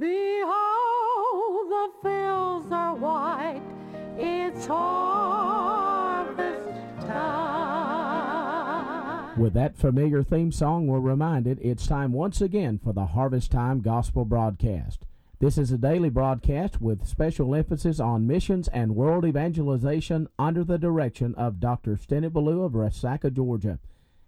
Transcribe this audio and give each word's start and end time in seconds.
Behold, 0.00 1.70
the 1.70 1.90
fields 2.02 2.70
are 2.70 2.94
white. 2.94 3.60
It's 4.16 4.66
harvest 4.66 6.68
time. 7.04 8.60
With 9.40 9.54
that 9.54 9.76
familiar 9.76 10.22
theme 10.22 10.52
song, 10.52 10.86
we're 10.86 11.00
reminded 11.00 11.58
it's 11.60 11.88
time 11.88 12.12
once 12.12 12.40
again 12.40 12.78
for 12.78 12.92
the 12.92 13.06
Harvest 13.06 13.50
Time 13.50 13.80
Gospel 13.80 14.24
broadcast. 14.24 15.04
This 15.40 15.58
is 15.58 15.72
a 15.72 15.78
daily 15.78 16.10
broadcast 16.10 16.80
with 16.80 17.04
special 17.04 17.52
emphasis 17.52 17.98
on 17.98 18.24
missions 18.24 18.68
and 18.68 18.94
world 18.94 19.24
evangelization 19.24 20.28
under 20.38 20.62
the 20.62 20.78
direction 20.78 21.34
of 21.34 21.58
Dr. 21.58 21.96
Stennett 21.96 22.32
Ballou 22.32 22.62
of 22.62 22.74
Resaca, 22.74 23.32
Georgia. 23.32 23.80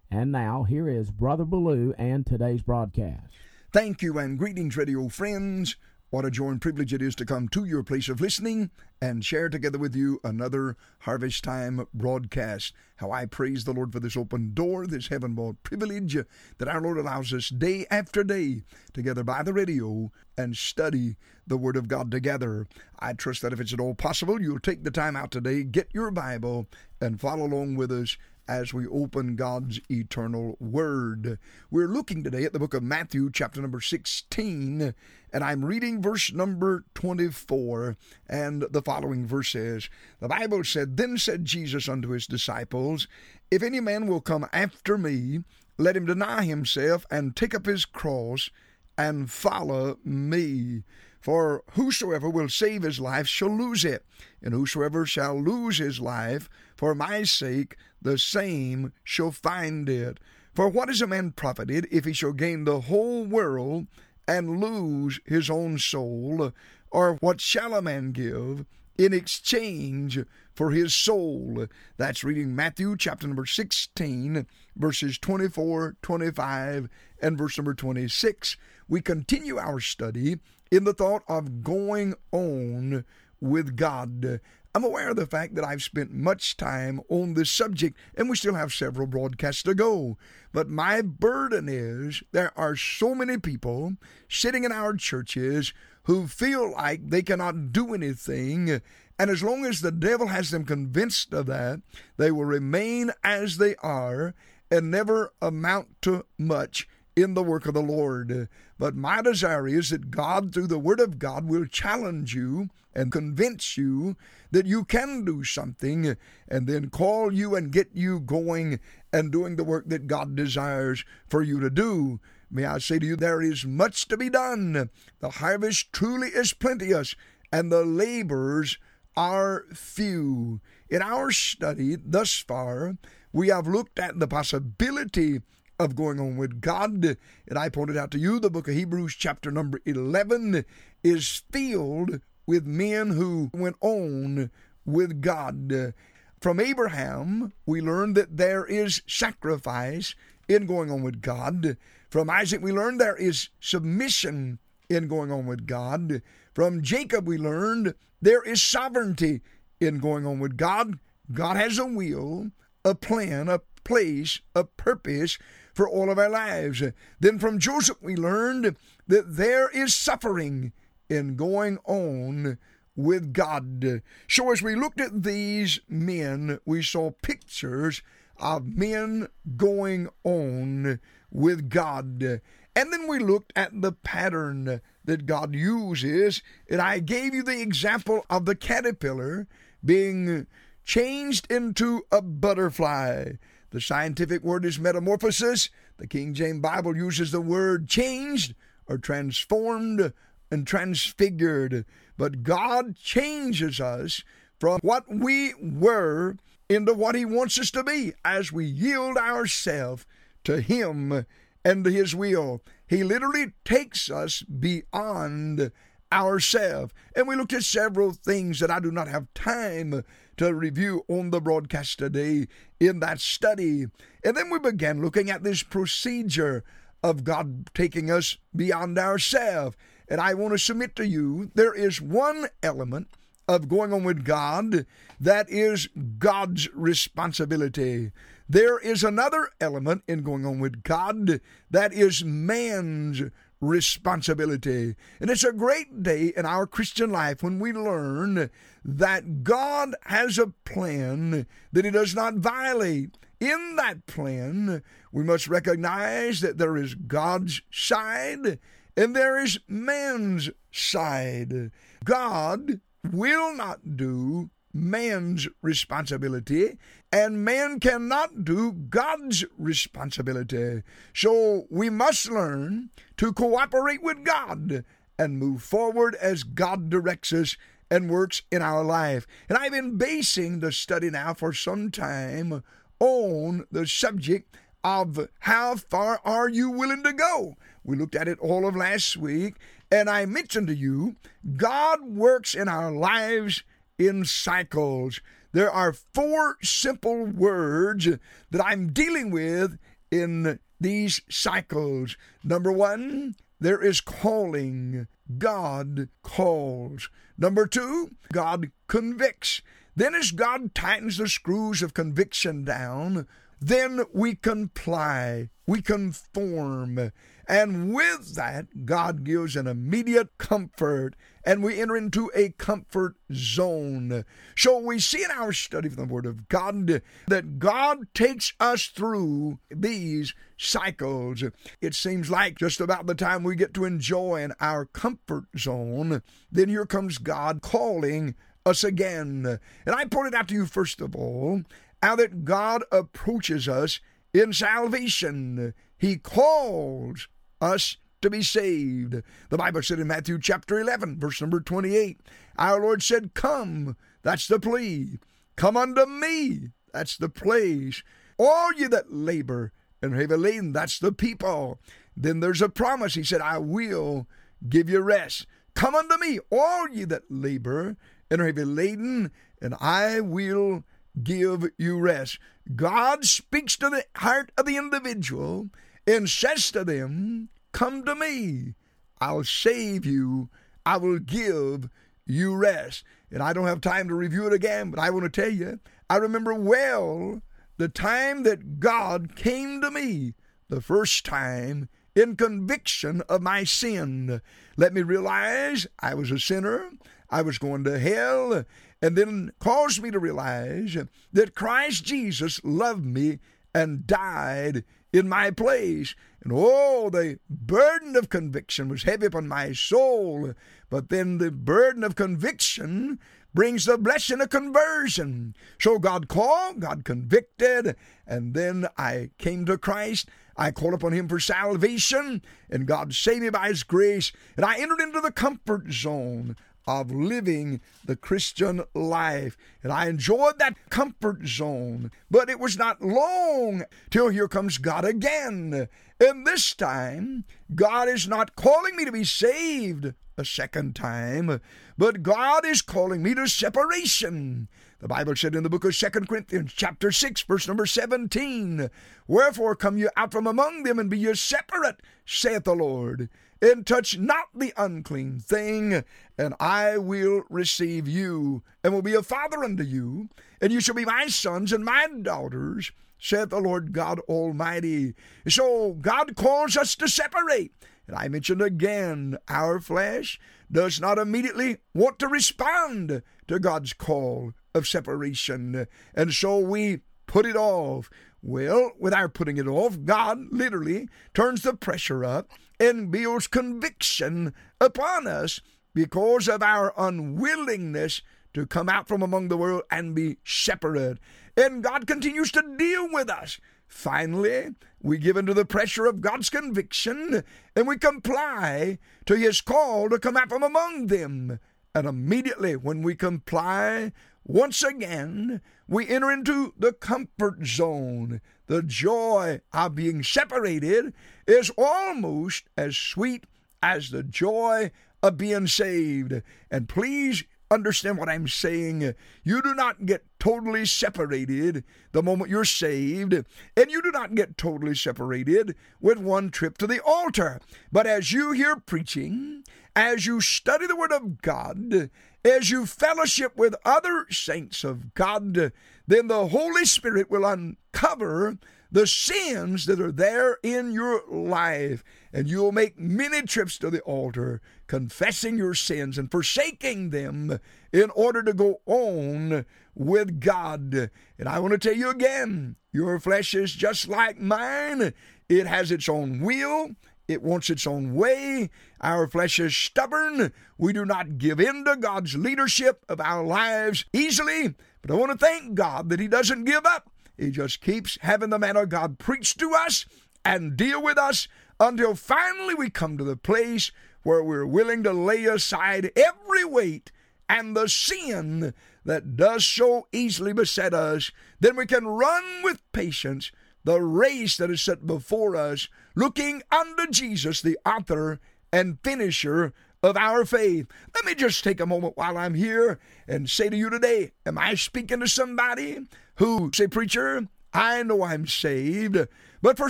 And 0.09 0.33
now, 0.33 0.63
here 0.63 0.89
is 0.89 1.11
Brother 1.11 1.45
Ballou 1.45 1.93
and 1.97 2.25
today's 2.25 2.61
broadcast. 2.61 3.31
Thank 3.73 4.01
you 4.01 4.17
and 4.17 4.37
greetings, 4.37 4.75
radio 4.75 5.07
friends. 5.07 5.77
What 6.09 6.25
a 6.25 6.29
joy 6.29 6.49
and 6.49 6.61
privilege 6.61 6.93
it 6.93 7.01
is 7.01 7.15
to 7.15 7.25
come 7.25 7.47
to 7.47 7.63
your 7.63 7.83
place 7.83 8.09
of 8.09 8.19
listening 8.19 8.69
and 9.01 9.23
share 9.23 9.47
together 9.47 9.77
with 9.77 9.95
you 9.95 10.19
another 10.25 10.75
Harvest 10.99 11.45
Time 11.45 11.87
broadcast. 11.93 12.73
How 12.97 13.11
I 13.11 13.25
praise 13.27 13.63
the 13.63 13.71
Lord 13.71 13.93
for 13.93 14.01
this 14.01 14.17
open 14.17 14.53
door, 14.53 14.87
this 14.87 15.07
heaven 15.07 15.35
born 15.35 15.57
privilege 15.63 16.17
that 16.57 16.67
our 16.67 16.81
Lord 16.81 16.97
allows 16.97 17.31
us 17.31 17.47
day 17.47 17.85
after 17.89 18.25
day 18.25 18.63
together 18.91 19.23
by 19.23 19.41
the 19.41 19.53
radio 19.53 20.11
and 20.37 20.57
study 20.57 21.15
the 21.47 21.55
Word 21.55 21.77
of 21.77 21.87
God 21.87 22.11
together. 22.11 22.67
I 22.99 23.13
trust 23.13 23.41
that 23.41 23.53
if 23.53 23.61
it's 23.61 23.71
at 23.71 23.79
all 23.79 23.95
possible, 23.95 24.41
you'll 24.41 24.59
take 24.59 24.83
the 24.83 24.91
time 24.91 25.15
out 25.15 25.31
today, 25.31 25.63
get 25.63 25.87
your 25.93 26.11
Bible, 26.11 26.67
and 26.99 27.21
follow 27.21 27.45
along 27.45 27.75
with 27.75 27.89
us 27.89 28.17
as 28.47 28.73
we 28.73 28.87
open 28.87 29.35
God's 29.35 29.79
eternal 29.89 30.57
Word. 30.59 31.39
We're 31.69 31.87
looking 31.87 32.23
today 32.23 32.43
at 32.43 32.53
the 32.53 32.59
book 32.59 32.73
of 32.73 32.83
Matthew, 32.83 33.29
chapter 33.31 33.61
number 33.61 33.81
16, 33.81 34.93
and 35.33 35.43
I'm 35.43 35.65
reading 35.65 36.01
verse 36.01 36.31
number 36.31 36.83
24. 36.95 37.97
And 38.27 38.63
the 38.69 38.81
following 38.81 39.25
verse 39.25 39.51
says 39.51 39.89
The 40.19 40.27
Bible 40.27 40.63
said, 40.63 40.97
Then 40.97 41.17
said 41.17 41.45
Jesus 41.45 41.87
unto 41.87 42.09
his 42.09 42.27
disciples, 42.27 43.07
If 43.49 43.63
any 43.63 43.79
man 43.79 44.07
will 44.07 44.21
come 44.21 44.47
after 44.51 44.97
me, 44.97 45.43
let 45.77 45.95
him 45.95 46.05
deny 46.05 46.43
himself 46.43 47.05
and 47.09 47.35
take 47.35 47.55
up 47.55 47.65
his 47.65 47.85
cross 47.85 48.49
and 48.97 49.31
follow 49.31 49.97
me. 50.03 50.83
For 51.21 51.63
whosoever 51.73 52.29
will 52.29 52.49
save 52.49 52.81
his 52.81 52.99
life 52.99 53.27
shall 53.27 53.55
lose 53.55 53.85
it, 53.85 54.03
and 54.41 54.53
whosoever 54.53 55.05
shall 55.05 55.39
lose 55.39 55.77
his 55.77 55.99
life 55.99 56.49
for 56.81 56.95
my 56.95 57.21
sake, 57.21 57.77
the 58.01 58.17
same 58.17 58.91
shall 59.03 59.29
find 59.29 59.87
it. 59.87 60.17
For 60.55 60.67
what 60.67 60.89
is 60.89 60.99
a 60.99 61.05
man 61.05 61.31
profited 61.31 61.87
if 61.91 62.05
he 62.05 62.13
shall 62.13 62.33
gain 62.33 62.63
the 62.63 62.81
whole 62.81 63.23
world 63.23 63.85
and 64.27 64.59
lose 64.59 65.19
his 65.23 65.47
own 65.47 65.77
soul? 65.77 66.51
Or 66.89 67.17
what 67.21 67.39
shall 67.39 67.75
a 67.75 67.83
man 67.83 68.13
give 68.13 68.65
in 68.97 69.13
exchange 69.13 70.17
for 70.55 70.71
his 70.71 70.95
soul? 70.95 71.67
That's 71.97 72.23
reading 72.23 72.55
Matthew 72.55 72.97
chapter 72.97 73.27
number 73.27 73.45
16, 73.45 74.47
verses 74.75 75.19
24, 75.19 75.97
25, 76.01 76.89
and 77.21 77.37
verse 77.37 77.59
number 77.59 77.75
26. 77.75 78.57
We 78.89 79.01
continue 79.01 79.59
our 79.59 79.79
study 79.79 80.39
in 80.71 80.85
the 80.85 80.95
thought 80.95 81.21
of 81.27 81.61
going 81.61 82.15
on 82.31 83.05
with 83.39 83.75
God. 83.75 84.39
I'm 84.73 84.85
aware 84.85 85.09
of 85.09 85.17
the 85.17 85.25
fact 85.25 85.55
that 85.55 85.65
I've 85.65 85.83
spent 85.83 86.13
much 86.13 86.55
time 86.55 87.01
on 87.09 87.33
this 87.33 87.51
subject 87.51 87.97
and 88.15 88.29
we 88.29 88.37
still 88.37 88.53
have 88.53 88.71
several 88.71 89.05
broadcasts 89.05 89.63
to 89.63 89.75
go. 89.75 90.17
But 90.53 90.69
my 90.69 91.01
burden 91.01 91.67
is 91.67 92.23
there 92.31 92.57
are 92.57 92.77
so 92.77 93.13
many 93.13 93.37
people 93.37 93.97
sitting 94.29 94.63
in 94.63 94.71
our 94.71 94.93
churches 94.93 95.73
who 96.03 96.25
feel 96.25 96.71
like 96.71 97.09
they 97.09 97.21
cannot 97.21 97.73
do 97.73 97.93
anything. 97.93 98.81
And 99.19 99.29
as 99.29 99.43
long 99.43 99.65
as 99.65 99.81
the 99.81 99.91
devil 99.91 100.27
has 100.27 100.51
them 100.51 100.63
convinced 100.63 101.33
of 101.33 101.47
that, 101.47 101.81
they 102.15 102.31
will 102.31 102.45
remain 102.45 103.11
as 103.25 103.57
they 103.57 103.75
are 103.83 104.33
and 104.71 104.89
never 104.89 105.33
amount 105.41 106.01
to 106.03 106.25
much 106.37 106.87
in 107.13 107.33
the 107.33 107.43
work 107.43 107.65
of 107.65 107.73
the 107.73 107.81
Lord. 107.81 108.47
But 108.79 108.95
my 108.95 109.21
desire 109.21 109.67
is 109.67 109.89
that 109.89 110.11
God, 110.11 110.53
through 110.53 110.67
the 110.67 110.79
Word 110.79 111.01
of 111.01 111.19
God, 111.19 111.45
will 111.45 111.65
challenge 111.65 112.33
you 112.33 112.69
and 112.93 113.11
convince 113.11 113.77
you 113.77 114.15
that 114.51 114.65
you 114.65 114.83
can 114.83 115.23
do 115.23 115.43
something 115.43 116.15
and 116.47 116.67
then 116.67 116.89
call 116.89 117.33
you 117.33 117.55
and 117.55 117.71
get 117.71 117.89
you 117.93 118.19
going 118.19 118.79
and 119.13 119.31
doing 119.31 119.55
the 119.55 119.63
work 119.63 119.87
that 119.89 120.07
God 120.07 120.35
desires 120.35 121.05
for 121.29 121.41
you 121.41 121.59
to 121.59 121.69
do. 121.69 122.19
May 122.49 122.65
I 122.65 122.79
say 122.79 122.99
to 122.99 123.05
you, 123.05 123.15
there 123.15 123.41
is 123.41 123.65
much 123.65 124.07
to 124.09 124.17
be 124.17 124.29
done. 124.29 124.89
The 125.19 125.29
harvest 125.29 125.93
truly 125.93 126.27
is 126.29 126.53
plenteous, 126.53 127.15
and 127.51 127.71
the 127.71 127.85
laborers 127.85 128.77
are 129.15 129.65
few. 129.73 130.59
In 130.89 131.01
our 131.01 131.31
study 131.31 131.95
thus 131.95 132.37
far, 132.39 132.97
we 133.31 133.47
have 133.47 133.67
looked 133.67 133.99
at 133.99 134.19
the 134.19 134.27
possibility 134.27 135.41
of 135.79 135.95
going 135.95 136.19
on 136.19 136.37
with 136.37 136.61
God. 136.61 137.17
And 137.47 137.57
I 137.57 137.69
pointed 137.69 137.97
out 137.97 138.11
to 138.11 138.19
you 138.19 138.39
the 138.39 138.49
book 138.49 138.67
of 138.67 138.75
Hebrews, 138.75 139.15
chapter 139.17 139.51
number 139.51 139.79
11, 139.85 140.65
is 141.03 141.43
filled 141.51 142.19
with 142.51 142.67
men 142.67 143.11
who 143.11 143.49
went 143.53 143.77
on 143.79 144.51
with 144.85 145.21
God. 145.21 145.93
From 146.41 146.59
Abraham, 146.59 147.53
we 147.65 147.79
learn 147.79 148.11
that 148.15 148.35
there 148.35 148.65
is 148.65 149.01
sacrifice 149.07 150.15
in 150.49 150.65
going 150.65 150.91
on 150.91 151.01
with 151.01 151.21
God. 151.21 151.77
From 152.09 152.29
Isaac, 152.29 152.61
we 152.61 152.73
learn 152.73 152.97
there 152.97 153.15
is 153.15 153.47
submission 153.61 154.59
in 154.89 155.07
going 155.07 155.31
on 155.31 155.45
with 155.45 155.65
God. 155.65 156.21
From 156.53 156.81
Jacob, 156.81 157.25
we 157.25 157.37
learned 157.37 157.93
there 158.21 158.43
is 158.43 158.61
sovereignty 158.61 159.39
in 159.79 159.99
going 159.99 160.25
on 160.25 160.39
with 160.39 160.57
God. 160.57 160.99
God 161.31 161.55
has 161.55 161.79
a 161.79 161.85
will, 161.85 162.51
a 162.83 162.95
plan, 162.95 163.47
a 163.47 163.61
place, 163.85 164.41
a 164.53 164.65
purpose 164.65 165.37
for 165.73 165.87
all 165.87 166.11
of 166.11 166.19
our 166.19 166.29
lives. 166.29 166.83
Then 167.17 167.39
from 167.39 167.59
Joseph, 167.59 168.01
we 168.01 168.17
learned 168.17 168.75
that 169.07 169.37
there 169.37 169.69
is 169.69 169.95
suffering 169.95 170.73
in 171.11 171.35
going 171.35 171.77
on 171.85 172.57
with 172.95 173.33
God. 173.33 174.01
So 174.27 174.51
as 174.51 174.61
we 174.61 174.75
looked 174.75 175.01
at 175.01 175.23
these 175.23 175.79
men, 175.89 176.59
we 176.65 176.81
saw 176.81 177.11
pictures 177.21 178.01
of 178.37 178.65
men 178.65 179.27
going 179.57 180.09
on 180.23 180.99
with 181.29 181.69
God. 181.69 182.41
And 182.75 182.93
then 182.93 183.07
we 183.07 183.19
looked 183.19 183.51
at 183.55 183.81
the 183.81 183.91
pattern 183.91 184.81
that 185.03 185.25
God 185.25 185.53
uses, 185.53 186.41
and 186.69 186.79
I 186.79 186.99
gave 186.99 187.33
you 187.33 187.43
the 187.43 187.59
example 187.59 188.25
of 188.29 188.45
the 188.45 188.55
caterpillar 188.55 189.47
being 189.83 190.47
changed 190.85 191.51
into 191.51 192.03
a 192.11 192.21
butterfly. 192.21 193.33
The 193.71 193.81
scientific 193.81 194.43
word 194.43 194.63
is 194.63 194.79
metamorphosis. 194.79 195.69
The 195.97 196.07
King 196.07 196.33
James 196.33 196.61
Bible 196.61 196.95
uses 196.95 197.31
the 197.31 197.41
word 197.41 197.87
changed 197.87 198.53
or 198.87 198.97
transformed 198.97 200.13
and 200.51 200.67
transfigured. 200.67 201.85
But 202.17 202.43
God 202.43 202.95
changes 202.95 203.79
us 203.79 204.23
from 204.59 204.79
what 204.83 205.05
we 205.09 205.53
were 205.59 206.35
into 206.69 206.93
what 206.93 207.15
He 207.15 207.25
wants 207.25 207.59
us 207.59 207.71
to 207.71 207.83
be 207.83 208.13
as 208.23 208.51
we 208.51 208.65
yield 208.65 209.17
ourselves 209.17 210.05
to 210.43 210.61
Him 210.61 211.25
and 211.65 211.83
to 211.83 211.91
His 211.91 212.15
will. 212.15 212.61
He 212.87 213.03
literally 213.03 213.53
takes 213.65 214.11
us 214.11 214.41
beyond 214.43 215.71
ourselves. 216.11 216.93
And 217.15 217.27
we 217.27 217.35
looked 217.35 217.53
at 217.53 217.63
several 217.63 218.11
things 218.11 218.59
that 218.59 218.69
I 218.69 218.79
do 218.79 218.91
not 218.91 219.07
have 219.07 219.33
time 219.33 220.03
to 220.37 220.53
review 220.53 221.03
on 221.07 221.29
the 221.31 221.39
broadcast 221.39 221.99
today 221.99 222.47
in 222.79 222.99
that 222.99 223.19
study. 223.19 223.85
And 224.23 224.35
then 224.35 224.49
we 224.49 224.59
began 224.59 225.01
looking 225.01 225.29
at 225.29 225.43
this 225.43 225.63
procedure 225.63 226.63
of 227.03 227.23
God 227.23 227.69
taking 227.73 228.11
us 228.11 228.37
beyond 228.55 228.97
ourselves. 228.97 229.75
And 230.11 230.19
I 230.19 230.33
want 230.33 230.51
to 230.51 230.59
submit 230.59 230.93
to 230.97 231.07
you 231.07 231.51
there 231.55 231.73
is 231.73 232.01
one 232.01 232.47
element 232.61 233.07
of 233.47 233.69
going 233.69 233.93
on 233.93 234.03
with 234.03 234.25
God 234.25 234.85
that 235.21 235.49
is 235.49 235.87
God's 236.19 236.67
responsibility. 236.73 238.11
There 238.49 238.77
is 238.77 239.05
another 239.05 239.47
element 239.61 240.03
in 240.09 240.23
going 240.23 240.45
on 240.45 240.59
with 240.59 240.83
God 240.83 241.39
that 241.69 241.93
is 241.93 242.25
man's 242.25 243.21
responsibility. 243.61 244.97
And 245.21 245.29
it's 245.29 245.45
a 245.45 245.53
great 245.53 246.03
day 246.03 246.33
in 246.35 246.45
our 246.45 246.67
Christian 246.67 247.09
life 247.09 247.41
when 247.41 247.59
we 247.59 247.71
learn 247.71 248.49
that 248.83 249.45
God 249.45 249.95
has 250.07 250.37
a 250.37 250.47
plan 250.65 251.47
that 251.71 251.85
He 251.85 251.91
does 251.91 252.13
not 252.13 252.33
violate. 252.33 253.17
In 253.39 253.77
that 253.77 254.07
plan, 254.07 254.83
we 255.13 255.23
must 255.23 255.47
recognize 255.47 256.41
that 256.41 256.57
there 256.57 256.75
is 256.75 256.95
God's 256.95 257.61
side 257.71 258.59
and 258.95 259.15
there 259.15 259.41
is 259.41 259.59
man's 259.67 260.49
side. 260.71 261.71
God 262.03 262.81
will 263.03 263.55
not 263.55 263.97
do 263.97 264.49
man's 264.73 265.47
responsibility, 265.61 266.77
and 267.11 267.43
man 267.43 267.79
cannot 267.79 268.45
do 268.45 268.71
God's 268.71 269.45
responsibility. 269.57 270.83
So 271.13 271.67
we 271.69 271.89
must 271.89 272.29
learn 272.29 272.89
to 273.17 273.33
cooperate 273.33 274.01
with 274.01 274.23
God 274.23 274.85
and 275.19 275.37
move 275.37 275.61
forward 275.61 276.15
as 276.15 276.43
God 276.43 276.89
directs 276.89 277.33
us 277.33 277.57
and 277.89 278.09
works 278.09 278.41
in 278.49 278.61
our 278.61 278.83
life. 278.83 279.27
And 279.49 279.57
I've 279.57 279.73
been 279.73 279.97
basing 279.97 280.59
the 280.59 280.71
study 280.71 281.09
now 281.09 281.33
for 281.33 281.51
some 281.51 281.91
time 281.91 282.63
on 282.99 283.65
the 283.71 283.85
subject 283.85 284.55
of 284.83 285.29
how 285.39 285.75
far 285.75 286.19
are 286.23 286.49
you 286.49 286.69
willing 286.69 287.03
to 287.03 287.13
go? 287.13 287.55
We 287.83 287.95
looked 287.95 288.15
at 288.15 288.27
it 288.27 288.39
all 288.39 288.67
of 288.67 288.75
last 288.75 289.17
week, 289.17 289.55
and 289.91 290.09
I 290.09 290.25
mentioned 290.25 290.67
to 290.67 290.75
you 290.75 291.15
God 291.57 292.01
works 292.01 292.53
in 292.53 292.67
our 292.67 292.91
lives 292.91 293.63
in 293.97 294.25
cycles. 294.25 295.21
There 295.51 295.71
are 295.71 295.93
four 295.93 296.57
simple 296.61 297.25
words 297.25 298.07
that 298.51 298.65
I'm 298.65 298.93
dealing 298.93 299.31
with 299.31 299.77
in 300.09 300.59
these 300.79 301.21
cycles. 301.29 302.17
Number 302.43 302.71
one, 302.71 303.35
there 303.59 303.81
is 303.81 304.01
calling. 304.01 305.07
God 305.37 306.09
calls. 306.23 307.09
Number 307.37 307.65
two, 307.67 308.11
God 308.33 308.71
convicts. 308.87 309.61
Then, 309.95 310.15
as 310.15 310.31
God 310.31 310.73
tightens 310.73 311.17
the 311.17 311.27
screws 311.27 311.81
of 311.81 311.93
conviction 311.93 312.63
down, 312.63 313.27
then 313.61 314.03
we 314.11 314.33
comply, 314.33 315.49
we 315.67 315.83
conform. 315.83 317.11
And 317.47 317.93
with 317.93 318.35
that, 318.35 318.85
God 318.85 319.23
gives 319.23 319.55
an 319.55 319.67
immediate 319.67 320.37
comfort, 320.37 321.15
and 321.45 321.61
we 321.61 321.79
enter 321.79 321.95
into 321.95 322.31
a 322.33 322.49
comfort 322.51 323.15
zone. 323.33 324.25
So 324.55 324.79
we 324.79 324.99
see 324.99 325.23
in 325.23 325.31
our 325.31 325.53
study 325.53 325.87
of 325.87 325.95
the 325.95 326.05
Word 326.05 326.25
of 326.25 326.47
God 326.47 327.01
that 327.27 327.59
God 327.59 328.07
takes 328.15 328.53
us 328.59 328.85
through 328.85 329.59
these 329.69 330.33
cycles. 330.57 331.43
It 331.81 331.93
seems 331.93 332.31
like 332.31 332.57
just 332.57 332.81
about 332.81 333.05
the 333.05 333.15
time 333.15 333.43
we 333.43 333.55
get 333.55 333.73
to 333.75 333.85
enjoy 333.85 334.41
in 334.41 334.53
our 334.59 334.85
comfort 334.85 335.45
zone, 335.57 336.23
then 336.51 336.69
here 336.69 336.85
comes 336.85 337.17
God 337.19 337.61
calling 337.61 338.35
us 338.65 338.83
again. 338.83 339.59
And 339.85 339.95
I 339.95 340.05
pointed 340.05 340.35
out 340.35 340.47
to 340.49 340.53
you, 340.53 340.65
first 340.65 341.01
of 341.01 341.15
all, 341.15 341.63
how 342.01 342.15
that 342.15 342.45
God 342.45 342.83
approaches 342.91 343.67
us 343.67 343.99
in 344.33 344.53
salvation. 344.53 345.73
He 345.97 346.17
calls 346.17 347.27
us 347.59 347.97
to 348.21 348.29
be 348.29 348.43
saved. 348.43 349.21
The 349.49 349.57
Bible 349.57 349.81
said 349.81 349.99
in 349.99 350.07
Matthew 350.07 350.39
chapter 350.39 350.79
11, 350.79 351.19
verse 351.19 351.41
number 351.41 351.59
28, 351.59 352.19
our 352.57 352.79
Lord 352.79 353.03
said, 353.03 353.33
Come, 353.33 353.95
that's 354.21 354.47
the 354.47 354.59
plea. 354.59 355.19
Come 355.55 355.77
unto 355.77 356.05
me, 356.05 356.69
that's 356.93 357.17
the 357.17 357.29
place. 357.29 358.03
All 358.37 358.73
ye 358.73 358.87
that 358.87 359.11
labor 359.11 359.71
and 360.01 360.15
heavy 360.15 360.35
laden, 360.35 360.73
that's 360.73 360.99
the 360.99 361.11
people. 361.11 361.79
Then 362.15 362.39
there's 362.39 362.61
a 362.61 362.69
promise. 362.69 363.15
He 363.15 363.23
said, 363.23 363.41
I 363.41 363.57
will 363.59 364.27
give 364.67 364.89
you 364.89 365.01
rest. 365.01 365.45
Come 365.75 365.95
unto 365.95 366.17
me, 366.17 366.39
all 366.51 366.89
ye 366.89 367.05
that 367.05 367.23
labor 367.29 367.95
and 368.29 368.41
are 368.41 368.45
heavy 368.45 368.63
laden, 368.63 369.31
and 369.61 369.75
I 369.79 370.21
will 370.21 370.83
give 371.21 371.69
you 371.77 371.99
rest. 371.99 372.39
God 372.75 373.25
speaks 373.25 373.75
to 373.77 373.89
the 373.89 374.05
heart 374.15 374.51
of 374.57 374.65
the 374.65 374.77
individual 374.77 375.69
and 376.07 376.29
says 376.29 376.71
to 376.71 376.83
them, 376.83 377.49
Come 377.71 378.03
to 378.05 378.15
me. 378.15 378.75
I'll 379.19 379.43
save 379.43 380.05
you. 380.05 380.49
I 380.85 380.97
will 380.97 381.19
give 381.19 381.89
you 382.25 382.55
rest. 382.55 383.03
And 383.31 383.41
I 383.41 383.53
don't 383.53 383.67
have 383.67 383.81
time 383.81 384.07
to 384.07 384.15
review 384.15 384.47
it 384.47 384.53
again, 384.53 384.91
but 384.91 384.99
I 384.99 385.09
want 385.09 385.23
to 385.23 385.41
tell 385.41 385.51
you, 385.51 385.79
I 386.09 386.17
remember 386.17 386.53
well 386.53 387.41
the 387.77 387.87
time 387.87 388.43
that 388.43 388.79
God 388.79 389.35
came 389.35 389.81
to 389.81 389.89
me 389.89 390.33
the 390.69 390.81
first 390.81 391.25
time 391.25 391.89
in 392.15 392.35
conviction 392.35 393.21
of 393.29 393.41
my 393.41 393.63
sin. 393.63 394.41
Let 394.75 394.93
me 394.93 395.01
realize 395.01 395.87
I 395.99 396.13
was 396.13 396.31
a 396.31 396.39
sinner. 396.39 396.89
I 397.31 397.41
was 397.41 397.57
going 397.57 397.85
to 397.85 397.97
hell, 397.97 398.65
and 399.01 399.15
then 399.15 399.51
caused 399.59 400.03
me 400.03 400.11
to 400.11 400.19
realize 400.19 400.97
that 401.31 401.55
Christ 401.55 402.03
Jesus 402.03 402.61
loved 402.63 403.05
me 403.05 403.39
and 403.73 404.05
died 404.05 404.83
in 405.13 405.29
my 405.29 405.49
place. 405.51 406.13
And 406.43 406.51
oh, 406.53 407.09
the 407.09 407.39
burden 407.49 408.15
of 408.15 408.29
conviction 408.29 408.89
was 408.89 409.03
heavy 409.03 409.27
upon 409.27 409.47
my 409.47 409.73
soul. 409.73 410.53
But 410.89 411.09
then 411.09 411.37
the 411.37 411.51
burden 411.51 412.03
of 412.03 412.15
conviction 412.15 413.19
brings 413.53 413.85
the 413.85 413.97
blessing 413.97 414.41
of 414.41 414.49
conversion. 414.49 415.55
So 415.79 415.99
God 415.99 416.27
called, 416.27 416.79
God 416.79 417.03
convicted, 417.03 417.95
and 418.25 418.53
then 418.53 418.87
I 418.97 419.29
came 419.37 419.65
to 419.65 419.77
Christ. 419.77 420.29
I 420.57 420.71
called 420.71 420.93
upon 420.93 421.13
Him 421.13 421.27
for 421.27 421.39
salvation, 421.39 422.41
and 422.69 422.85
God 422.85 423.13
saved 423.13 423.41
me 423.41 423.49
by 423.49 423.69
His 423.69 423.83
grace, 423.83 424.31
and 424.55 424.65
I 424.65 424.77
entered 424.77 425.01
into 425.01 425.21
the 425.21 425.31
comfort 425.31 425.91
zone 425.91 426.55
of 426.87 427.11
living 427.11 427.81
the 428.03 428.15
Christian 428.15 428.83
life. 428.93 429.57
And 429.83 429.91
I 429.91 430.07
enjoyed 430.07 430.59
that 430.59 430.75
comfort 430.89 431.45
zone. 431.45 432.11
But 432.29 432.49
it 432.49 432.59
was 432.59 432.77
not 432.77 433.01
long 433.01 433.83
till 434.09 434.29
here 434.29 434.47
comes 434.47 434.77
God 434.77 435.05
again. 435.05 435.87
And 436.19 436.45
this 436.45 436.73
time, 436.73 437.45
God 437.73 438.07
is 438.07 438.27
not 438.27 438.55
calling 438.55 438.95
me 438.95 439.05
to 439.05 439.11
be 439.11 439.23
saved 439.23 440.13
a 440.37 440.45
second 440.45 440.95
time, 440.95 441.61
but 441.97 442.23
God 442.23 442.65
is 442.65 442.81
calling 442.81 443.21
me 443.21 443.33
to 443.35 443.47
separation. 443.47 444.67
The 445.01 445.07
Bible 445.07 445.35
said 445.35 445.55
in 445.55 445.63
the 445.63 445.69
book 445.69 445.83
of 445.83 445.95
Second 445.95 446.29
Corinthians, 446.29 446.73
chapter 446.75 447.11
6, 447.11 447.41
verse 447.41 447.67
number 447.67 447.87
17, 447.87 448.91
Wherefore 449.27 449.75
come 449.75 449.97
you 449.97 450.11
out 450.15 450.31
from 450.31 450.45
among 450.45 450.83
them 450.83 450.99
and 450.99 451.09
be 451.09 451.17
ye 451.17 451.33
separate, 451.33 452.01
saith 452.23 452.65
the 452.65 452.75
Lord, 452.75 453.27
and 453.63 453.83
touch 453.83 454.19
not 454.19 454.49
the 454.53 454.71
unclean 454.77 455.39
thing, 455.39 456.03
and 456.37 456.53
I 456.59 456.99
will 456.99 457.41
receive 457.49 458.07
you, 458.07 458.61
and 458.83 458.93
will 458.93 459.01
be 459.01 459.15
a 459.15 459.23
father 459.23 459.63
unto 459.63 459.81
you, 459.81 460.29
and 460.61 460.71
you 460.71 460.79
shall 460.79 460.93
be 460.93 461.05
my 461.05 461.25
sons 461.25 461.73
and 461.73 461.83
my 461.83 462.07
daughters, 462.21 462.91
saith 463.17 463.49
the 463.49 463.59
Lord 463.59 463.93
God 463.93 464.19
Almighty. 464.29 465.15
So 465.47 465.93
God 465.93 466.35
calls 466.35 466.77
us 466.77 466.95
to 466.97 467.07
separate. 467.07 467.73
And 468.05 468.15
I 468.15 468.27
mentioned 468.27 468.61
again, 468.61 469.39
our 469.47 469.79
flesh 469.79 470.39
does 470.71 471.01
not 471.01 471.17
immediately 471.17 471.77
want 471.95 472.19
to 472.19 472.27
respond 472.27 473.23
to 473.47 473.59
God's 473.59 473.93
call 473.93 474.53
of 474.73 474.87
separation. 474.87 475.87
And 476.13 476.33
so 476.33 476.57
we 476.59 477.01
put 477.27 477.45
it 477.45 477.55
off. 477.55 478.09
Well, 478.43 478.91
with 478.99 479.13
our 479.13 479.29
putting 479.29 479.57
it 479.57 479.67
off, 479.67 480.03
God 480.03 480.47
literally 480.51 481.07
turns 481.33 481.61
the 481.61 481.75
pressure 481.75 482.25
up 482.25 482.49
and 482.79 483.11
builds 483.11 483.47
conviction 483.47 484.53
upon 484.79 485.27
us 485.27 485.61
because 485.93 486.47
of 486.47 486.63
our 486.63 486.93
unwillingness 486.97 488.21
to 488.53 488.65
come 488.65 488.89
out 488.89 489.07
from 489.07 489.21
among 489.21 489.47
the 489.47 489.57
world 489.57 489.83
and 489.91 490.15
be 490.15 490.37
separate. 490.43 491.19
And 491.55 491.83
God 491.83 492.07
continues 492.07 492.51
to 492.53 492.75
deal 492.77 493.07
with 493.11 493.29
us. 493.29 493.59
Finally, 493.87 494.71
we 495.01 495.17
give 495.17 495.37
into 495.37 495.53
the 495.53 495.65
pressure 495.65 496.05
of 496.05 496.21
God's 496.21 496.49
conviction 496.49 497.43
and 497.75 497.87
we 497.87 497.97
comply 497.97 498.97
to 499.25 499.35
His 499.35 499.61
call 499.61 500.09
to 500.09 500.17
come 500.17 500.37
out 500.37 500.49
from 500.49 500.63
among 500.63 501.07
them. 501.07 501.59
And 501.93 502.07
immediately, 502.07 502.77
when 502.77 503.01
we 503.01 503.15
comply, 503.15 504.13
once 504.43 504.83
again, 504.83 505.61
we 505.87 506.07
enter 506.07 506.31
into 506.31 506.73
the 506.77 506.93
comfort 506.93 507.65
zone. 507.65 508.41
The 508.67 508.81
joy 508.81 509.61
of 509.73 509.95
being 509.95 510.23
separated 510.23 511.13
is 511.45 511.71
almost 511.77 512.63
as 512.77 512.97
sweet 512.97 513.45
as 513.83 514.09
the 514.09 514.23
joy 514.23 514.91
of 515.21 515.37
being 515.37 515.67
saved. 515.67 516.41
And 516.69 516.89
please 516.89 517.43
understand 517.69 518.17
what 518.17 518.29
I'm 518.29 518.47
saying. 518.47 519.13
You 519.43 519.61
do 519.61 519.73
not 519.73 520.05
get 520.05 520.25
totally 520.39 520.85
separated 520.85 521.83
the 522.11 522.21
moment 522.21 522.49
you're 522.49 522.65
saved, 522.65 523.33
and 523.33 523.91
you 523.91 524.01
do 524.01 524.11
not 524.11 524.35
get 524.35 524.57
totally 524.57 524.95
separated 524.95 525.75
with 525.99 526.17
one 526.17 526.49
trip 526.49 526.77
to 526.79 526.87
the 526.87 527.01
altar. 527.03 527.59
But 527.91 528.07
as 528.07 528.31
you 528.31 528.51
hear 528.51 528.75
preaching, 528.75 529.63
as 529.95 530.25
you 530.25 530.41
study 530.41 530.87
the 530.87 530.95
Word 530.95 531.11
of 531.11 531.41
God, 531.41 532.09
as 532.43 532.69
you 532.69 532.85
fellowship 532.85 533.55
with 533.55 533.75
other 533.85 534.25
saints 534.29 534.83
of 534.83 535.13
God, 535.13 535.71
then 536.07 536.27
the 536.27 536.47
Holy 536.47 536.85
Spirit 536.85 537.29
will 537.29 537.45
uncover 537.45 538.57
the 538.91 539.07
sins 539.07 539.85
that 539.85 540.01
are 540.01 540.11
there 540.11 540.57
in 540.63 540.91
your 540.91 541.21
life. 541.29 542.03
And 542.33 542.49
you'll 542.49 542.71
make 542.71 542.99
many 542.99 543.43
trips 543.43 543.77
to 543.79 543.89
the 543.89 544.01
altar, 544.01 544.61
confessing 544.87 545.57
your 545.57 545.73
sins 545.73 546.17
and 546.17 546.29
forsaking 546.29 547.11
them 547.11 547.59
in 547.93 548.09
order 548.11 548.43
to 548.43 548.53
go 548.53 548.81
on 548.85 549.65
with 549.95 550.39
God. 550.39 551.09
And 551.37 551.47
I 551.47 551.59
want 551.59 551.73
to 551.73 551.77
tell 551.77 551.97
you 551.97 552.09
again 552.09 552.75
your 552.91 553.19
flesh 553.19 553.53
is 553.53 553.71
just 553.71 554.07
like 554.07 554.39
mine, 554.39 555.13
it 555.47 555.67
has 555.67 555.91
its 555.91 556.09
own 556.09 556.41
will. 556.41 556.91
It 557.31 557.41
wants 557.41 557.69
its 557.69 557.87
own 557.87 558.13
way. 558.13 558.69
Our 558.99 559.27
flesh 559.27 559.59
is 559.59 559.75
stubborn. 559.75 560.51
We 560.77 560.91
do 560.91 561.05
not 561.05 561.37
give 561.37 561.59
in 561.59 561.85
to 561.85 561.95
God's 561.95 562.35
leadership 562.35 563.05
of 563.07 563.21
our 563.21 563.43
lives 563.43 564.03
easily. 564.11 564.75
But 565.01 565.11
I 565.11 565.15
want 565.15 565.31
to 565.31 565.37
thank 565.37 565.75
God 565.75 566.09
that 566.09 566.19
He 566.19 566.27
doesn't 566.27 566.65
give 566.65 566.85
up. 566.85 567.09
He 567.37 567.49
just 567.51 567.81
keeps 567.81 568.17
having 568.21 568.49
the 568.49 568.59
man 568.59 568.75
of 568.75 568.89
God 568.89 569.17
preach 569.17 569.55
to 569.57 569.71
us 569.73 570.05
and 570.43 570.75
deal 570.75 571.01
with 571.01 571.17
us 571.17 571.47
until 571.79 572.15
finally 572.15 572.75
we 572.75 572.89
come 572.89 573.17
to 573.17 573.23
the 573.23 573.37
place 573.37 573.91
where 574.23 574.43
we're 574.43 574.65
willing 574.65 575.01
to 575.03 575.13
lay 575.13 575.45
aside 575.45 576.11
every 576.15 576.65
weight 576.65 577.11
and 577.49 577.75
the 577.75 577.87
sin 577.89 578.73
that 579.03 579.35
does 579.35 579.65
so 579.65 580.07
easily 580.11 580.53
beset 580.53 580.93
us, 580.93 581.31
then 581.59 581.75
we 581.75 581.85
can 581.85 582.05
run 582.05 582.43
with 582.63 582.81
patience 582.91 583.51
the 583.83 584.01
race 584.01 584.57
that 584.57 584.69
is 584.69 584.81
set 584.81 585.05
before 585.07 585.55
us, 585.55 585.87
looking 586.15 586.61
unto 586.71 587.07
Jesus, 587.09 587.61
the 587.61 587.77
author 587.85 588.39
and 588.71 588.99
finisher 589.03 589.73
of 590.03 590.17
our 590.17 590.45
faith. 590.45 590.87
Let 591.13 591.25
me 591.25 591.35
just 591.35 591.63
take 591.63 591.79
a 591.79 591.85
moment 591.85 592.17
while 592.17 592.37
I'm 592.37 592.55
here 592.55 592.99
and 593.27 593.49
say 593.49 593.69
to 593.69 593.77
you 593.77 593.89
today, 593.89 594.31
am 594.45 594.57
I 594.57 594.75
speaking 594.75 595.19
to 595.19 595.27
somebody 595.27 595.99
who 596.35 596.71
say, 596.73 596.87
preacher, 596.87 597.47
I 597.73 598.03
know 598.03 598.23
I'm 598.23 598.47
saved, 598.47 599.27
but 599.61 599.77
for 599.77 599.89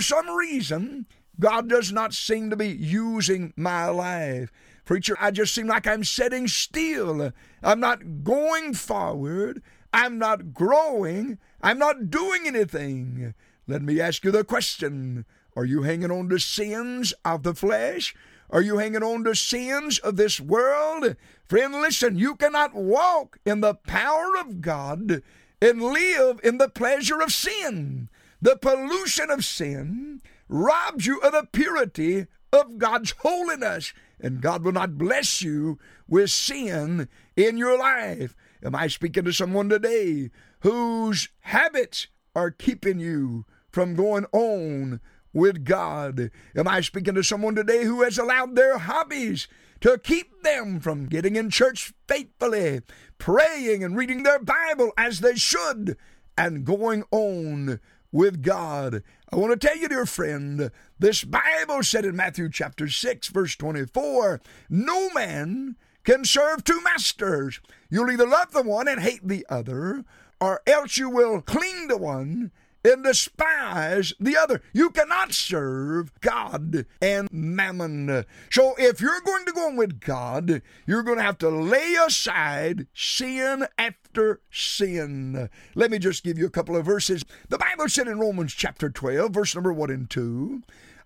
some 0.00 0.28
reason, 0.30 1.06
God 1.40 1.68
does 1.68 1.92
not 1.92 2.14
seem 2.14 2.50
to 2.50 2.56
be 2.56 2.68
using 2.68 3.52
my 3.56 3.88
life. 3.88 4.52
Preacher, 4.84 5.16
I 5.20 5.30
just 5.30 5.54
seem 5.54 5.66
like 5.66 5.86
I'm 5.86 6.04
sitting 6.04 6.46
still. 6.46 7.32
I'm 7.62 7.80
not 7.80 8.24
going 8.24 8.74
forward. 8.74 9.62
I'm 9.92 10.18
not 10.18 10.52
growing. 10.52 11.38
I'm 11.62 11.78
not 11.78 12.10
doing 12.10 12.46
anything. 12.46 13.34
Let 13.68 13.82
me 13.82 14.00
ask 14.00 14.24
you 14.24 14.30
the 14.30 14.44
question 14.44 15.24
Are 15.54 15.64
you 15.64 15.82
hanging 15.82 16.10
on 16.10 16.28
to 16.30 16.38
sins 16.38 17.14
of 17.24 17.42
the 17.42 17.54
flesh? 17.54 18.14
Are 18.50 18.60
you 18.60 18.78
hanging 18.78 19.02
on 19.02 19.24
to 19.24 19.34
sins 19.34 19.98
of 20.00 20.16
this 20.16 20.40
world? 20.40 21.16
Friend, 21.46 21.72
listen, 21.72 22.18
you 22.18 22.34
cannot 22.34 22.74
walk 22.74 23.38
in 23.46 23.60
the 23.60 23.74
power 23.74 24.36
of 24.38 24.60
God 24.60 25.22
and 25.60 25.80
live 25.80 26.40
in 26.42 26.58
the 26.58 26.68
pleasure 26.68 27.20
of 27.22 27.32
sin. 27.32 28.10
The 28.42 28.56
pollution 28.56 29.30
of 29.30 29.44
sin 29.44 30.20
robs 30.48 31.06
you 31.06 31.20
of 31.20 31.32
the 31.32 31.46
purity 31.50 32.26
of 32.52 32.78
God's 32.78 33.14
holiness, 33.20 33.94
and 34.20 34.42
God 34.42 34.64
will 34.64 34.72
not 34.72 34.98
bless 34.98 35.40
you 35.40 35.78
with 36.08 36.30
sin 36.30 37.08
in 37.36 37.56
your 37.56 37.78
life. 37.78 38.36
Am 38.62 38.74
I 38.74 38.88
speaking 38.88 39.24
to 39.24 39.32
someone 39.32 39.68
today 39.68 40.30
whose 40.60 41.28
habits 41.40 42.08
are 42.34 42.50
keeping 42.50 42.98
you 42.98 43.46
from 43.72 43.96
going 43.96 44.26
on 44.32 45.00
with 45.32 45.64
God? 45.64 46.30
Am 46.54 46.68
I 46.68 46.82
speaking 46.82 47.14
to 47.14 47.24
someone 47.24 47.54
today 47.54 47.84
who 47.84 48.02
has 48.02 48.18
allowed 48.18 48.54
their 48.54 48.78
hobbies 48.78 49.48
to 49.80 49.98
keep 49.98 50.42
them 50.42 50.78
from 50.78 51.06
getting 51.06 51.34
in 51.34 51.50
church 51.50 51.92
faithfully, 52.06 52.82
praying 53.18 53.82
and 53.82 53.96
reading 53.96 54.22
their 54.22 54.38
Bible 54.38 54.92
as 54.96 55.20
they 55.20 55.34
should, 55.34 55.96
and 56.38 56.64
going 56.64 57.02
on 57.10 57.80
with 58.12 58.42
God. 58.42 59.02
I 59.32 59.36
want 59.36 59.58
to 59.58 59.66
tell 59.66 59.76
you, 59.76 59.88
dear 59.88 60.06
friend, 60.06 60.70
this 60.98 61.24
Bible 61.24 61.82
said 61.82 62.04
in 62.04 62.14
Matthew 62.14 62.50
chapter 62.50 62.86
6, 62.86 63.28
verse 63.28 63.56
24, 63.56 64.40
no 64.68 65.10
man 65.10 65.76
can 66.04 66.24
serve 66.24 66.62
two 66.62 66.80
masters. 66.82 67.60
You'll 67.88 68.10
either 68.10 68.26
love 68.26 68.52
the 68.52 68.62
one 68.62 68.86
and 68.86 69.00
hate 69.00 69.26
the 69.26 69.46
other, 69.48 70.04
or 70.40 70.60
else 70.66 70.98
you 70.98 71.08
will 71.08 71.40
cling 71.40 71.88
to 71.88 71.96
one 71.96 72.52
and 72.84 73.04
despise 73.04 74.12
the 74.18 74.36
other. 74.36 74.62
You 74.72 74.90
cannot 74.90 75.32
serve 75.32 76.12
God 76.20 76.86
and 77.00 77.28
mammon. 77.32 78.24
So 78.50 78.74
if 78.78 79.00
you're 79.00 79.20
going 79.20 79.44
to 79.46 79.52
go 79.52 79.68
on 79.68 79.76
with 79.76 80.00
God, 80.00 80.62
you're 80.86 81.02
going 81.02 81.18
to 81.18 81.24
have 81.24 81.38
to 81.38 81.48
lay 81.48 81.94
aside 81.94 82.86
sin 82.94 83.66
after 83.78 84.40
sin. 84.50 85.48
Let 85.74 85.90
me 85.90 85.98
just 85.98 86.24
give 86.24 86.38
you 86.38 86.46
a 86.46 86.50
couple 86.50 86.76
of 86.76 86.84
verses. 86.84 87.24
The 87.48 87.58
Bible 87.58 87.88
said 87.88 88.08
in 88.08 88.18
Romans 88.18 88.54
chapter 88.54 88.90
12, 88.90 89.32
verse 89.32 89.54
number 89.54 89.72
1 89.72 89.90
and 89.90 90.10
2, 90.10 90.62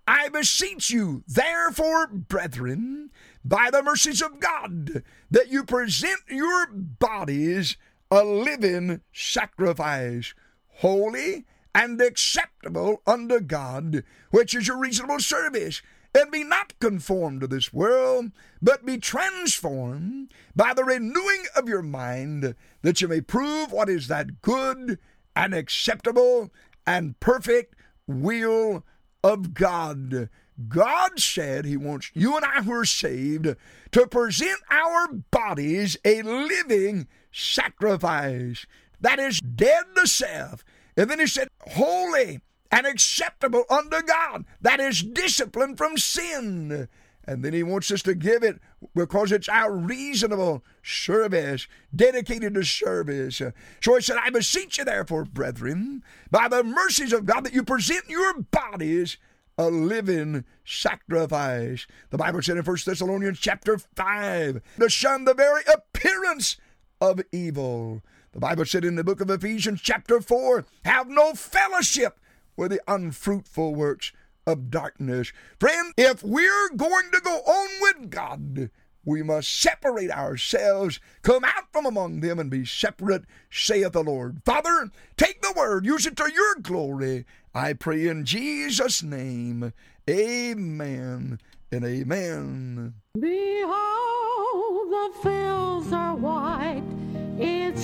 I 0.09 0.29
beseech 0.29 0.91
you, 0.91 1.25
therefore, 1.27 2.07
brethren, 2.07 3.11
by 3.45 3.71
the 3.73 3.83
mercies 3.83 4.23
of 4.23 4.39
God, 4.39 5.03
that 5.31 5.51
you 5.51 5.65
present 5.65 6.21
your 6.29 6.69
bodies 6.69 7.77
a 8.09 8.23
living 8.23 9.01
sacrifice, 9.13 10.33
holy 10.69 11.45
and 11.77 12.01
acceptable 12.01 13.03
unto 13.07 13.39
God, 13.39 14.03
which 14.31 14.55
is 14.55 14.67
your 14.67 14.79
reasonable 14.79 15.21
service. 15.21 15.83
And 16.19 16.31
be 16.31 16.43
not 16.43 16.73
conformed 16.81 17.43
to 17.43 17.47
this 17.47 17.75
world, 17.75 18.33
but 18.63 18.87
be 18.87 18.97
transformed 18.97 20.33
by 20.57 20.73
the 20.73 20.85
renewing 20.85 21.45
of 21.55 21.69
your 21.69 21.83
mind, 21.83 22.55
that 22.81 23.03
you 23.03 23.09
may 23.09 23.21
prove 23.21 23.71
what 23.71 23.91
is 23.91 24.09
that 24.09 24.41
good 24.41 24.99
and 25.37 25.55
acceptable 25.55 26.51
and 26.87 27.21
perfect 27.21 27.75
will 28.07 28.83
of 29.23 29.53
God. 29.53 30.31
God 30.69 31.21
said 31.21 31.67
He 31.67 31.77
wants 31.77 32.11
you 32.15 32.37
and 32.37 32.47
I 32.47 32.63
who 32.63 32.73
are 32.73 32.87
saved 32.87 33.55
to 33.93 34.07
present 34.07 34.61
our 34.71 35.09
bodies 35.09 35.99
a 36.07 36.23
living 36.23 37.09
sacrifice 37.31 38.65
that 38.99 39.19
is 39.19 39.41
dead 39.41 39.85
to 39.97 40.07
self 40.07 40.65
and 40.97 41.11
then 41.11 41.19
he 41.19 41.27
said, 41.27 41.49
holy 41.61 42.41
and 42.71 42.87
acceptable 42.87 43.65
unto 43.71 44.03
God. 44.03 44.45
That 44.61 44.81
is 44.81 45.03
discipline 45.03 45.77
from 45.77 45.97
sin. 45.99 46.89
And 47.29 47.45
then 47.45 47.53
he 47.53 47.65
wants 47.65 47.91
us 47.91 48.03
to 48.03 48.15
give 48.15 48.45
it 48.45 48.61
because 48.95 49.33
it's 49.33 49.49
our 49.49 49.73
reasonable 49.73 50.65
service, 50.83 51.67
dedicated 51.95 52.55
to 52.55 52.63
service. 52.63 53.43
So 53.81 53.95
he 53.97 54.01
said, 54.01 54.19
I 54.23 54.31
beseech 54.31 54.79
you, 54.79 54.85
therefore, 54.85 55.25
brethren, 55.25 56.05
by 56.31 56.47
the 56.49 56.63
mercies 56.63 57.13
of 57.13 57.27
God, 57.27 57.45
that 57.45 57.53
you 57.53 57.65
present 57.65 58.09
your 58.09 58.43
bodies 58.43 59.19
a 59.59 59.71
living 59.71 60.45
sacrifice. 60.65 61.87
The 62.11 62.19
Bible 62.19 62.43
said 62.43 62.59
in 62.59 62.65
1 62.65 62.77
Thessalonians 62.85 63.41
chapter 63.41 63.79
5, 63.79 64.61
to 64.79 64.89
shun 64.89 65.25
the 65.25 65.35
very 65.35 65.63
appearance 65.73 66.59
of 67.01 67.23
evil. 67.33 68.03
The 68.37 68.41
Bible 68.41 68.67
said 68.67 68.85
in 68.85 68.97
the 68.97 69.03
book 69.03 69.23
of 69.23 69.31
Ephesians, 69.31 69.81
chapter 69.81 70.21
4, 70.21 70.67
have 70.85 71.09
no 71.09 71.33
fellowship 71.33 72.21
with 72.55 72.71
the 72.71 72.83
unfruitful 72.87 73.75
works 73.75 74.13
of 74.47 74.71
darkness. 74.71 75.33
Friend, 75.59 75.95
if 75.97 76.23
we're 76.23 76.69
going 76.77 77.11
to 77.13 77.21
go 77.23 77.31
on 77.35 77.69
with 77.81 78.11
God, 78.11 78.69
we 79.07 79.23
must 79.23 79.59
separate 79.59 80.11
ourselves, 80.11 81.01
come 81.23 81.47
out 81.47 81.73
from 81.73 81.87
among 81.87 82.21
them, 82.21 82.39
and 82.39 82.51
be 82.51 82.67
separate, 82.67 83.25
saith 83.49 83.93
the 83.93 84.05
Lord. 84.05 84.43
Father, 84.45 84.91
take 85.17 85.41
the 85.41 85.55
word, 85.57 85.87
use 85.87 86.05
it 86.05 86.19
to 86.19 86.31
your 86.31 86.57
glory. 86.57 87.25
I 87.55 87.73
pray 87.73 88.07
in 88.07 88.27
Jesus' 88.27 89.03
name. 89.03 89.73
Amen 90.11 91.41
and 91.73 91.85
amen. 91.87 92.97
Behold, 93.19 94.91
the 94.91 95.11
fields 95.23 95.91
are 95.91 96.15
white. 96.17 96.96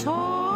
It's 0.04 0.51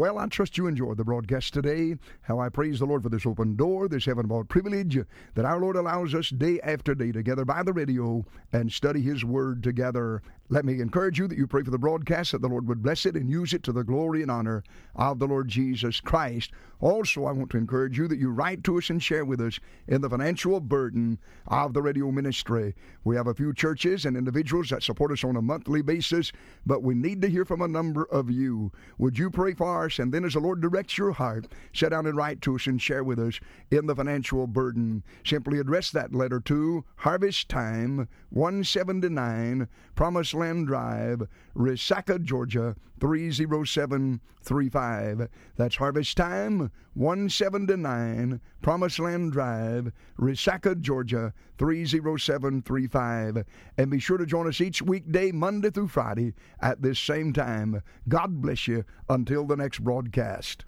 Well, 0.00 0.16
I 0.16 0.28
trust 0.28 0.56
you 0.56 0.66
enjoyed 0.66 0.96
the 0.96 1.04
broadcast 1.04 1.52
today. 1.52 1.94
How 2.22 2.38
I 2.38 2.48
praise 2.48 2.78
the 2.78 2.86
Lord 2.86 3.02
for 3.02 3.10
this 3.10 3.26
open 3.26 3.54
door, 3.54 3.86
this 3.86 4.06
heaven 4.06 4.28
bought 4.28 4.48
privilege 4.48 4.98
that 5.34 5.44
our 5.44 5.60
Lord 5.60 5.76
allows 5.76 6.14
us 6.14 6.30
day 6.30 6.58
after 6.60 6.94
day 6.94 7.12
together 7.12 7.44
by 7.44 7.62
the 7.62 7.74
radio 7.74 8.24
and 8.50 8.72
study 8.72 9.02
His 9.02 9.26
Word 9.26 9.62
together. 9.62 10.22
Let 10.48 10.64
me 10.64 10.80
encourage 10.80 11.18
you 11.18 11.28
that 11.28 11.38
you 11.38 11.46
pray 11.46 11.62
for 11.62 11.70
the 11.70 11.78
broadcast 11.78 12.32
that 12.32 12.40
the 12.40 12.48
Lord 12.48 12.66
would 12.66 12.82
bless 12.82 13.04
it 13.06 13.14
and 13.14 13.30
use 13.30 13.52
it 13.52 13.62
to 13.64 13.72
the 13.72 13.84
glory 13.84 14.22
and 14.22 14.30
honor 14.30 14.64
of 14.96 15.18
the 15.18 15.28
Lord 15.28 15.48
Jesus 15.48 16.00
Christ. 16.00 16.50
Also, 16.80 17.26
I 17.26 17.32
want 17.32 17.50
to 17.50 17.58
encourage 17.58 17.98
you 17.98 18.08
that 18.08 18.18
you 18.18 18.30
write 18.30 18.64
to 18.64 18.78
us 18.78 18.90
and 18.90 19.00
share 19.00 19.24
with 19.24 19.40
us 19.40 19.60
in 19.86 20.00
the 20.00 20.10
financial 20.10 20.58
burden 20.58 21.18
of 21.46 21.72
the 21.72 21.82
radio 21.82 22.10
ministry. 22.10 22.74
We 23.04 23.14
have 23.14 23.28
a 23.28 23.34
few 23.34 23.52
churches 23.52 24.06
and 24.06 24.16
individuals 24.16 24.70
that 24.70 24.82
support 24.82 25.12
us 25.12 25.22
on 25.22 25.36
a 25.36 25.42
monthly 25.42 25.82
basis, 25.82 26.32
but 26.66 26.82
we 26.82 26.94
need 26.94 27.22
to 27.22 27.28
hear 27.28 27.44
from 27.44 27.60
a 27.60 27.68
number 27.68 28.04
of 28.06 28.28
you. 28.28 28.72
Would 28.98 29.18
you 29.18 29.30
pray 29.30 29.54
for 29.54 29.68
And 29.98 30.12
then, 30.12 30.24
as 30.24 30.34
the 30.34 30.40
Lord 30.40 30.60
directs 30.60 30.96
your 30.96 31.12
heart, 31.12 31.48
sit 31.72 31.90
down 31.90 32.06
and 32.06 32.16
write 32.16 32.40
to 32.42 32.54
us 32.54 32.66
and 32.66 32.80
share 32.80 33.04
with 33.04 33.18
us 33.18 33.40
in 33.70 33.86
the 33.86 33.96
financial 33.96 34.46
burden. 34.46 35.02
Simply 35.24 35.58
address 35.58 35.90
that 35.90 36.14
letter 36.14 36.40
to 36.40 36.84
Harvest 36.96 37.48
Time 37.48 38.08
179 38.30 39.68
Promise 39.94 40.34
Land 40.34 40.66
Drive, 40.66 41.22
Resaca, 41.54 42.22
Georgia 42.22 42.76
30735. 43.00 45.28
That's 45.56 45.76
Harvest 45.76 46.16
Time 46.16 46.70
179 46.94 48.40
Promise 48.62 48.98
Land 48.98 49.32
Drive, 49.32 49.92
Resaca, 50.18 50.80
Georgia 50.80 51.32
30735. 51.58 53.44
And 53.78 53.90
be 53.90 53.98
sure 53.98 54.18
to 54.18 54.26
join 54.26 54.46
us 54.46 54.60
each 54.60 54.82
weekday, 54.82 55.32
Monday 55.32 55.70
through 55.70 55.88
Friday 55.88 56.34
at 56.60 56.82
this 56.82 56.98
same 56.98 57.32
time. 57.32 57.82
God 58.08 58.42
bless 58.42 58.68
you 58.68 58.84
until 59.08 59.46
the 59.46 59.56
next 59.56 59.79
broadcast. 59.82 60.64